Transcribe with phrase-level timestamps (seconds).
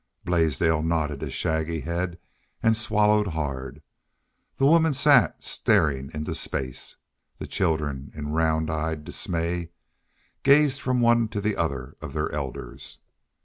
[0.25, 2.17] Blaisdell nodded his shaggy head
[2.63, 3.83] and swallowed hard.
[4.55, 6.95] The women sat staring into space.
[7.37, 9.69] The children, in round eyed dismay,
[10.41, 12.97] gazed from one to the other of their elders.